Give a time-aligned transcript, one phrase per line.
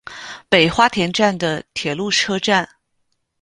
[0.49, 2.67] 北花田站的铁路车站。